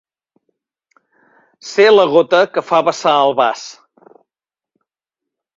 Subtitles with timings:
[1.71, 3.69] Ser la gota que fa vessar el vas.